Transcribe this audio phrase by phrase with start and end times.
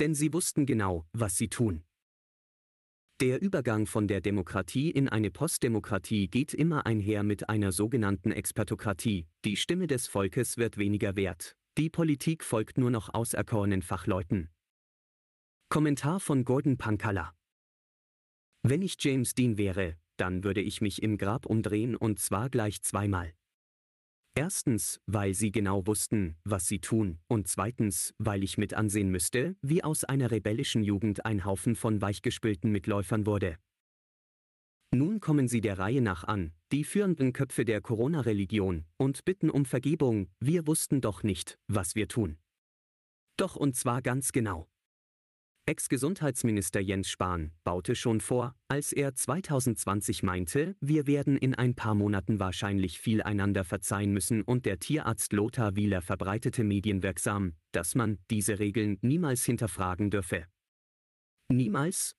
[0.00, 1.84] Denn sie wussten genau, was sie tun.
[3.20, 9.28] Der Übergang von der Demokratie in eine Postdemokratie geht immer einher mit einer sogenannten Expertokratie,
[9.44, 14.50] die Stimme des Volkes wird weniger wert, die Politik folgt nur noch auserkorenen Fachleuten.
[15.68, 17.34] Kommentar von Gordon Pankalla
[18.62, 22.82] Wenn ich James Dean wäre, dann würde ich mich im Grab umdrehen und zwar gleich
[22.82, 23.32] zweimal.
[24.36, 29.54] Erstens, weil sie genau wussten, was sie tun, und zweitens, weil ich mit ansehen müsste,
[29.62, 33.58] wie aus einer rebellischen Jugend ein Haufen von weichgespülten Mitläufern wurde.
[34.92, 39.66] Nun kommen sie der Reihe nach an, die führenden Köpfe der Corona-Religion, und bitten um
[39.66, 42.36] Vergebung, wir wussten doch nicht, was wir tun.
[43.36, 44.68] Doch und zwar ganz genau.
[45.66, 51.94] Ex-Gesundheitsminister Jens Spahn baute schon vor, als er 2020 meinte, wir werden in ein paar
[51.94, 58.18] Monaten wahrscheinlich viel einander verzeihen müssen und der Tierarzt Lothar Wieler verbreitete medienwirksam, dass man
[58.30, 60.44] diese Regeln niemals hinterfragen dürfe.
[61.48, 62.14] Niemals?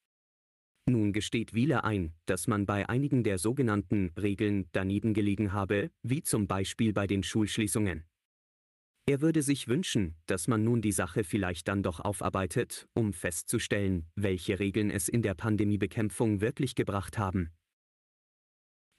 [0.90, 6.24] Nun gesteht Wieler ein, dass man bei einigen der sogenannten Regeln daneben gelegen habe, wie
[6.24, 8.06] zum Beispiel bei den Schulschließungen.
[9.08, 14.08] Er würde sich wünschen, dass man nun die Sache vielleicht dann doch aufarbeitet, um festzustellen,
[14.16, 17.52] welche Regeln es in der Pandemiebekämpfung wirklich gebracht haben.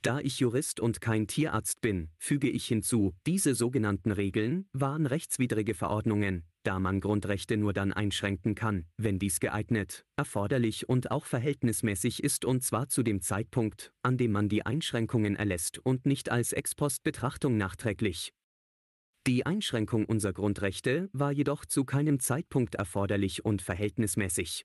[0.02, 5.74] Da ich Jurist und kein Tierarzt bin, füge ich hinzu, diese sogenannten Regeln waren rechtswidrige
[5.74, 12.22] Verordnungen, da man Grundrechte nur dann einschränken kann, wenn dies geeignet, erforderlich und auch verhältnismäßig
[12.22, 16.52] ist und zwar zu dem Zeitpunkt, an dem man die Einschränkungen erlässt und nicht als
[16.52, 18.35] Ex-Post-Betrachtung nachträglich.
[19.26, 24.64] Die Einschränkung unserer Grundrechte war jedoch zu keinem Zeitpunkt erforderlich und verhältnismäßig.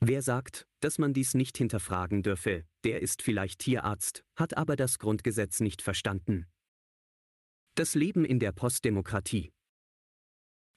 [0.00, 4.98] Wer sagt, dass man dies nicht hinterfragen dürfe, der ist vielleicht Tierarzt, hat aber das
[4.98, 6.46] Grundgesetz nicht verstanden.
[7.74, 9.50] Das Leben in der Postdemokratie.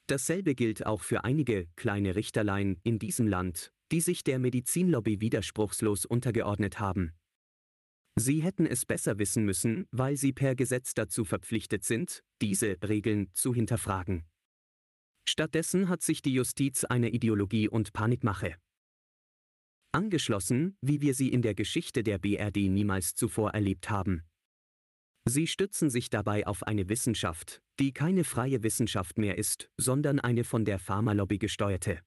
[0.08, 6.06] Dasselbe gilt auch für einige kleine Richterlein in diesem Land, die sich der Medizinlobby widerspruchslos
[6.06, 7.14] untergeordnet haben.
[8.16, 13.30] Sie hätten es besser wissen müssen, weil sie per Gesetz dazu verpflichtet sind, diese Regeln
[13.34, 14.26] zu hinterfragen.
[15.28, 18.56] Stattdessen hat sich die Justiz eine Ideologie und Panikmache
[19.94, 24.24] angeschlossen, wie wir sie in der Geschichte der BRD niemals zuvor erlebt haben.
[25.26, 30.44] Sie stützen sich dabei auf eine Wissenschaft, die keine freie Wissenschaft mehr ist, sondern eine
[30.44, 32.00] von der Pharmalobby gesteuerte.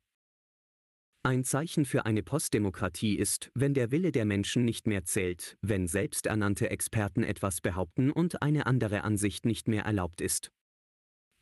[1.27, 5.87] Ein Zeichen für eine Postdemokratie ist, wenn der Wille der Menschen nicht mehr zählt, wenn
[5.87, 10.53] selbsternannte Experten etwas behaupten und eine andere Ansicht nicht mehr erlaubt ist.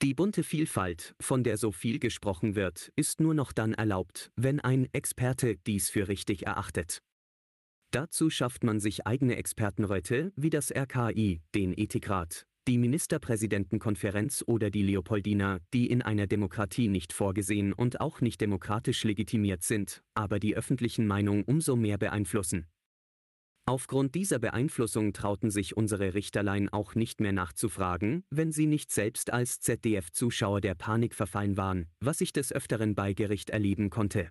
[0.00, 4.60] Die bunte Vielfalt, von der so viel gesprochen wird, ist nur noch dann erlaubt, wenn
[4.60, 7.03] ein Experte dies für richtig erachtet.
[7.91, 14.83] Dazu schafft man sich eigene Expertenräte wie das RKI, den Ethikrat, die Ministerpräsidentenkonferenz oder die
[14.83, 20.56] Leopoldina, die in einer Demokratie nicht vorgesehen und auch nicht demokratisch legitimiert sind, aber die
[20.56, 22.67] öffentlichen Meinung umso mehr beeinflussen.
[23.65, 29.33] Aufgrund dieser Beeinflussung trauten sich unsere Richterlein auch nicht mehr nachzufragen, wenn sie nicht selbst
[29.33, 34.31] als ZDF-Zuschauer der Panik verfallen waren, was ich des Öfteren bei Gericht erleben konnte.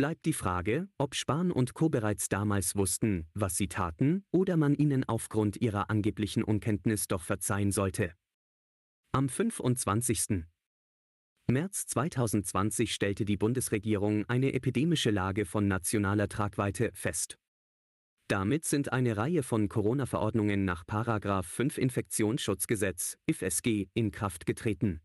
[0.00, 1.90] Bleibt die Frage, ob Spahn und Co.
[1.90, 7.70] bereits damals wussten, was sie taten, oder man ihnen aufgrund ihrer angeblichen Unkenntnis doch verzeihen
[7.70, 8.14] sollte.
[9.12, 10.46] Am 25.
[11.48, 17.36] März 2020 stellte die Bundesregierung eine epidemische Lage von nationaler Tragweite fest.
[18.26, 20.86] Damit sind eine Reihe von Corona-Verordnungen nach
[21.44, 25.02] 5 Infektionsschutzgesetz, IFSG, in Kraft getreten.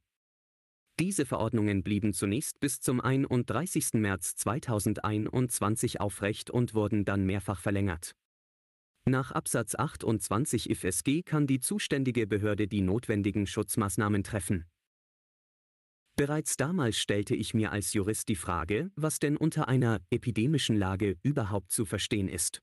[1.00, 3.96] Diese Verordnungen blieben zunächst bis zum 31.
[3.96, 8.16] März 2021 aufrecht und wurden dann mehrfach verlängert.
[9.08, 14.66] Nach Absatz 28 IFSG kann die zuständige Behörde die notwendigen Schutzmaßnahmen treffen.
[16.16, 21.18] Bereits damals stellte ich mir als Jurist die Frage, was denn unter einer epidemischen Lage
[21.24, 22.62] überhaupt zu verstehen ist.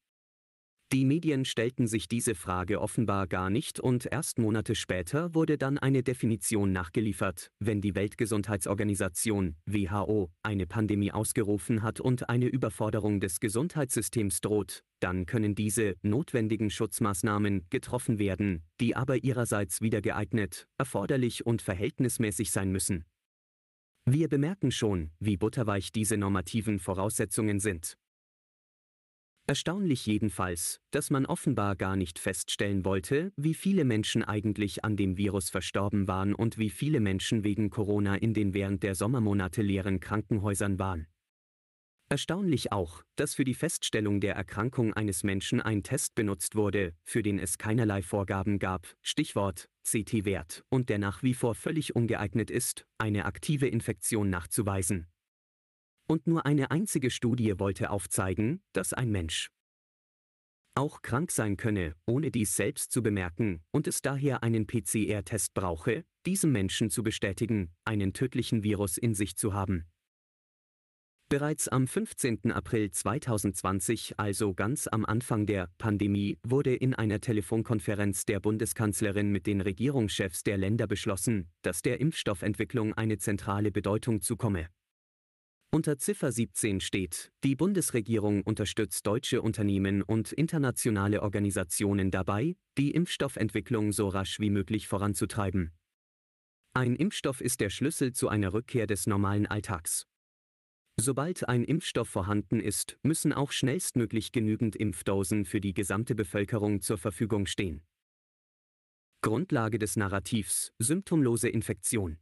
[0.92, 5.78] Die Medien stellten sich diese Frage offenbar gar nicht und erst Monate später wurde dann
[5.78, 13.40] eine Definition nachgeliefert, wenn die Weltgesundheitsorganisation WHO eine Pandemie ausgerufen hat und eine Überforderung des
[13.40, 21.46] Gesundheitssystems droht, dann können diese notwendigen Schutzmaßnahmen getroffen werden, die aber ihrerseits wieder geeignet, erforderlich
[21.46, 23.06] und verhältnismäßig sein müssen.
[24.04, 27.96] Wir bemerken schon, wie butterweich diese normativen Voraussetzungen sind.
[29.52, 35.18] Erstaunlich jedenfalls, dass man offenbar gar nicht feststellen wollte, wie viele Menschen eigentlich an dem
[35.18, 40.00] Virus verstorben waren und wie viele Menschen wegen Corona in den während der Sommermonate leeren
[40.00, 41.06] Krankenhäusern waren.
[42.08, 47.22] Erstaunlich auch, dass für die Feststellung der Erkrankung eines Menschen ein Test benutzt wurde, für
[47.22, 52.86] den es keinerlei Vorgaben gab, Stichwort CT-Wert, und der nach wie vor völlig ungeeignet ist,
[52.96, 55.11] eine aktive Infektion nachzuweisen.
[56.08, 59.50] Und nur eine einzige Studie wollte aufzeigen, dass ein Mensch
[60.74, 66.04] auch krank sein könne, ohne dies selbst zu bemerken, und es daher einen PCR-Test brauche,
[66.24, 69.84] diesem Menschen zu bestätigen, einen tödlichen Virus in sich zu haben.
[71.28, 72.52] Bereits am 15.
[72.52, 79.46] April 2020, also ganz am Anfang der Pandemie, wurde in einer Telefonkonferenz der Bundeskanzlerin mit
[79.46, 84.68] den Regierungschefs der Länder beschlossen, dass der Impfstoffentwicklung eine zentrale Bedeutung zukomme.
[85.74, 93.92] Unter Ziffer 17 steht, die Bundesregierung unterstützt deutsche Unternehmen und internationale Organisationen dabei, die Impfstoffentwicklung
[93.92, 95.72] so rasch wie möglich voranzutreiben.
[96.74, 100.06] Ein Impfstoff ist der Schlüssel zu einer Rückkehr des normalen Alltags.
[101.00, 106.98] Sobald ein Impfstoff vorhanden ist, müssen auch schnellstmöglich genügend Impfdosen für die gesamte Bevölkerung zur
[106.98, 107.82] Verfügung stehen.
[109.22, 112.18] Grundlage des Narrativs Symptomlose Infektion.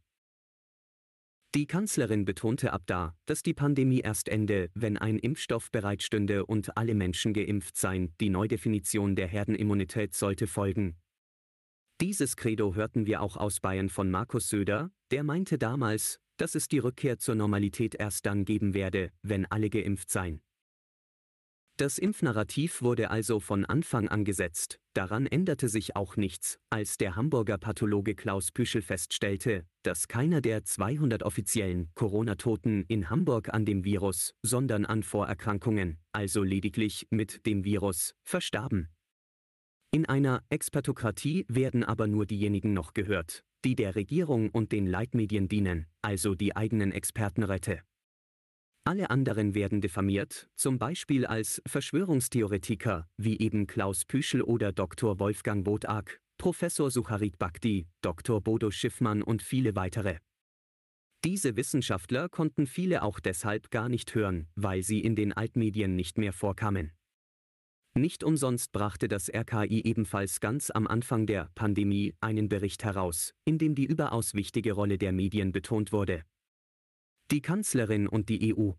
[1.53, 6.77] Die Kanzlerin betonte ab da, dass die Pandemie erst ende, wenn ein Impfstoff bereitstünde und
[6.77, 10.95] alle Menschen geimpft seien, die Neudefinition der Herdenimmunität sollte folgen.
[11.99, 16.69] Dieses Credo hörten wir auch aus Bayern von Markus Söder, der meinte damals, dass es
[16.69, 20.41] die Rückkehr zur Normalität erst dann geben werde, wenn alle geimpft seien.
[21.81, 27.15] Das Impfnarrativ wurde also von Anfang an gesetzt, daran änderte sich auch nichts, als der
[27.15, 33.83] Hamburger Pathologe Klaus Püschel feststellte, dass keiner der 200 offiziellen Corona-Toten in Hamburg an dem
[33.83, 38.89] Virus, sondern an Vorerkrankungen, also lediglich mit dem Virus, verstarben.
[39.91, 45.47] In einer Expertokratie werden aber nur diejenigen noch gehört, die der Regierung und den Leitmedien
[45.47, 47.81] dienen, also die eigenen Expertenräte.
[48.83, 55.19] Alle anderen werden diffamiert, zum Beispiel als Verschwörungstheoretiker, wie eben Klaus Püschel oder Dr.
[55.19, 58.41] Wolfgang Bodak, Professor Sucharit Bhakti, Dr.
[58.41, 60.17] Bodo Schiffmann und viele weitere.
[61.23, 66.17] Diese Wissenschaftler konnten viele auch deshalb gar nicht hören, weil sie in den Altmedien nicht
[66.17, 66.91] mehr vorkamen.
[67.93, 73.59] Nicht umsonst brachte das RKI ebenfalls ganz am Anfang der Pandemie einen Bericht heraus, in
[73.59, 76.23] dem die überaus wichtige Rolle der Medien betont wurde.
[77.31, 78.71] Die Kanzlerin und die EU.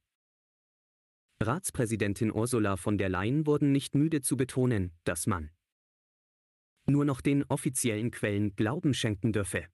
[1.43, 5.51] Ratspräsidentin Ursula von der Leyen wurden nicht müde zu betonen, dass man
[6.87, 9.69] nur noch den offiziellen Quellen Glauben schenken dürfe.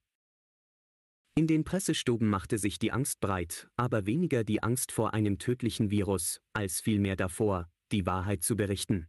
[1.34, 5.90] In den Pressestuben machte sich die Angst breit, aber weniger die Angst vor einem tödlichen
[5.90, 9.08] Virus, als vielmehr davor, die Wahrheit zu berichten.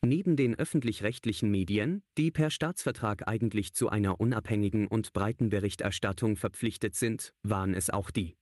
[0.00, 6.94] Neben den öffentlich-rechtlichen Medien, die per Staatsvertrag eigentlich zu einer unabhängigen und breiten Berichterstattung verpflichtet
[6.94, 8.34] sind, waren es auch die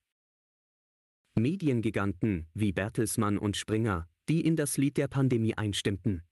[1.43, 6.23] Mediengiganten wie Bertelsmann und Springer, die in das Lied der Pandemie einstimmten.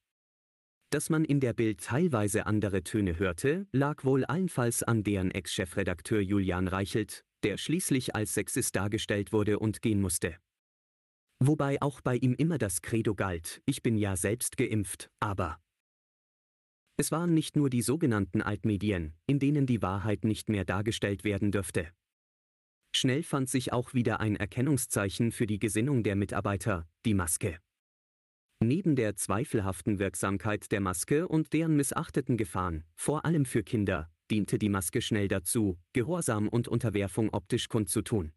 [0.91, 6.21] Dass man in der Bild teilweise andere Töne hörte, lag wohl allenfalls an deren Ex-Chefredakteur
[6.21, 10.37] Julian Reichelt, der schließlich als Sexist dargestellt wurde und gehen musste.
[11.41, 15.61] Wobei auch bei ihm immer das Credo galt, ich bin ja selbst geimpft, aber.
[16.97, 21.53] Es waren nicht nur die sogenannten Altmedien, in denen die Wahrheit nicht mehr dargestellt werden
[21.53, 21.89] dürfte.
[22.95, 27.59] Schnell fand sich auch wieder ein Erkennungszeichen für die Gesinnung der Mitarbeiter, die Maske.
[28.61, 34.59] Neben der zweifelhaften Wirksamkeit der Maske und deren missachteten Gefahren, vor allem für Kinder, diente
[34.59, 38.33] die Maske schnell dazu, Gehorsam und Unterwerfung optisch kundzutun.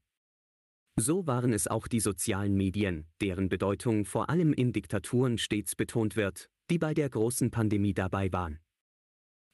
[0.95, 6.15] So waren es auch die sozialen Medien, deren Bedeutung vor allem in Diktaturen stets betont
[6.15, 8.59] wird, die bei der großen Pandemie dabei waren.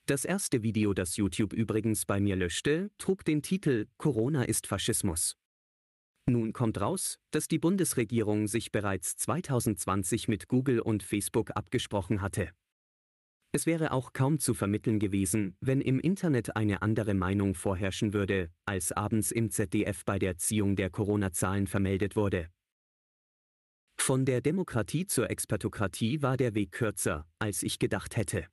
[0.07, 5.35] Das erste Video, das YouTube übrigens bei mir löschte, trug den Titel Corona ist Faschismus.
[6.29, 12.51] Nun kommt raus, dass die Bundesregierung sich bereits 2020 mit Google und Facebook abgesprochen hatte.
[13.51, 18.49] Es wäre auch kaum zu vermitteln gewesen, wenn im Internet eine andere Meinung vorherrschen würde,
[18.65, 22.49] als abends im ZDF bei der Ziehung der Corona-Zahlen vermeldet wurde.
[23.99, 28.47] Von der Demokratie zur Expertokratie war der Weg kürzer, als ich gedacht hätte.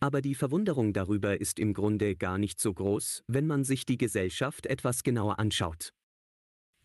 [0.00, 3.98] Aber die Verwunderung darüber ist im Grunde gar nicht so groß, wenn man sich die
[3.98, 5.92] Gesellschaft etwas genauer anschaut.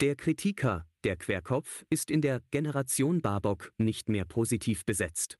[0.01, 5.37] Der Kritiker, der Querkopf, ist in der Generation Barbock nicht mehr positiv besetzt.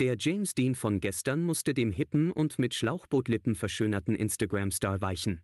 [0.00, 5.42] Der James Dean von gestern musste dem hippen und mit Schlauchbootlippen verschönerten Instagram-Star weichen.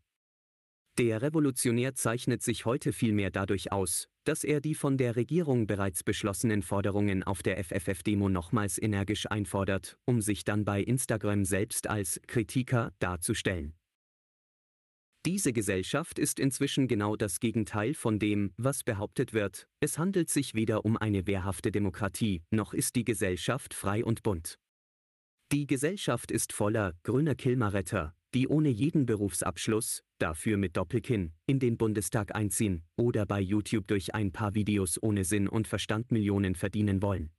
[0.98, 6.04] Der Revolutionär zeichnet sich heute vielmehr dadurch aus, dass er die von der Regierung bereits
[6.04, 12.20] beschlossenen Forderungen auf der FFF-Demo nochmals energisch einfordert, um sich dann bei Instagram selbst als
[12.26, 13.72] Kritiker darzustellen.
[15.24, 20.54] Diese Gesellschaft ist inzwischen genau das Gegenteil von dem, was behauptet wird, es handelt sich
[20.54, 24.58] weder um eine wehrhafte Demokratie, noch ist die Gesellschaft frei und bunt.
[25.52, 31.76] Die Gesellschaft ist voller grüner Kilmaretter, die ohne jeden Berufsabschluss, dafür mit Doppelkinn, in den
[31.76, 37.02] Bundestag einziehen oder bei YouTube durch ein paar Videos ohne Sinn und Verstand Millionen verdienen
[37.02, 37.30] wollen.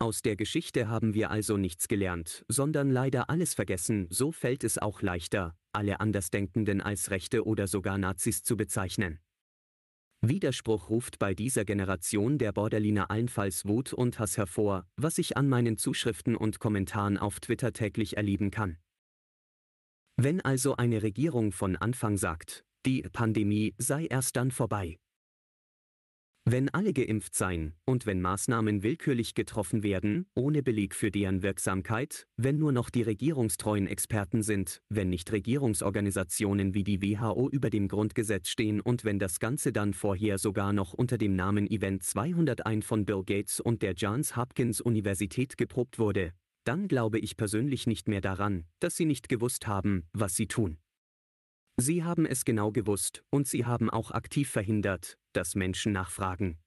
[0.00, 4.76] Aus der Geschichte haben wir also nichts gelernt, sondern leider alles vergessen, so fällt es
[4.78, 9.20] auch leichter, alle Andersdenkenden als Rechte oder sogar Nazis zu bezeichnen.
[10.20, 15.48] Widerspruch ruft bei dieser Generation der Borderliner allenfalls Wut und Hass hervor, was ich an
[15.48, 18.78] meinen Zuschriften und Kommentaren auf Twitter täglich erleben kann.
[20.16, 24.98] Wenn also eine Regierung von Anfang sagt, die Pandemie sei erst dann vorbei,
[26.46, 32.26] wenn alle geimpft seien und wenn Maßnahmen willkürlich getroffen werden, ohne Beleg für deren Wirksamkeit,
[32.36, 37.88] wenn nur noch die regierungstreuen Experten sind, wenn nicht Regierungsorganisationen wie die WHO über dem
[37.88, 42.84] Grundgesetz stehen und wenn das Ganze dann vorher sogar noch unter dem Namen Event 201
[42.84, 48.08] von Bill Gates und der Johns Hopkins Universität geprobt wurde, dann glaube ich persönlich nicht
[48.08, 50.78] mehr daran, dass sie nicht gewusst haben, was sie tun.
[51.76, 56.58] Sie haben es genau gewusst und sie haben auch aktiv verhindert, dass Menschen nachfragen.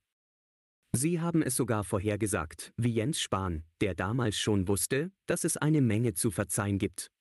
[0.93, 5.81] Sie haben es sogar vorhergesagt, wie Jens Spahn, der damals schon wusste, dass es eine
[5.81, 7.11] Menge zu verzeihen gibt.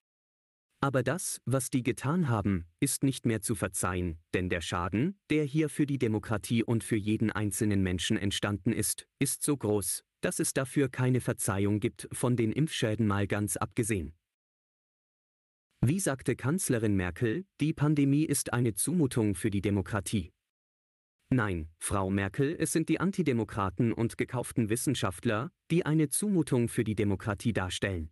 [0.81, 5.45] Aber das, was die getan haben, ist nicht mehr zu verzeihen, denn der Schaden, der
[5.45, 10.41] hier für die Demokratie und für jeden einzelnen Menschen entstanden ist, ist so groß, dass
[10.41, 14.13] es dafür keine Verzeihung gibt, von den Impfschäden mal ganz abgesehen.
[15.81, 20.33] Wie sagte Kanzlerin Merkel, die Pandemie ist eine Zumutung für die Demokratie.
[21.31, 26.97] Nein, Frau Merkel, es sind die Antidemokraten und gekauften Wissenschaftler, die eine Zumutung für die
[26.97, 28.11] Demokratie darstellen.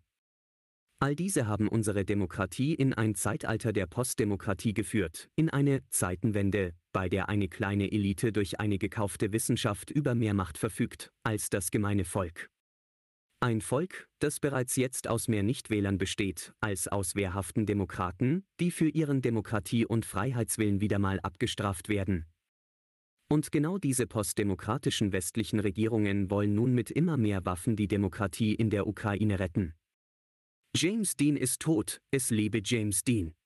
[1.01, 7.09] All diese haben unsere Demokratie in ein Zeitalter der Postdemokratie geführt, in eine Zeitenwende, bei
[7.09, 12.05] der eine kleine Elite durch eine gekaufte Wissenschaft über mehr Macht verfügt als das gemeine
[12.05, 12.49] Volk.
[13.41, 18.89] Ein Volk, das bereits jetzt aus mehr Nichtwählern besteht, als aus wehrhaften Demokraten, die für
[18.89, 22.25] ihren Demokratie- und Freiheitswillen wieder mal abgestraft werden.
[23.29, 28.71] Und genau diese postdemokratischen westlichen Regierungen wollen nun mit immer mehr Waffen die Demokratie in
[28.71, 29.75] der Ukraine retten.
[30.77, 33.37] James Dean ist tot, es lebe James Dean.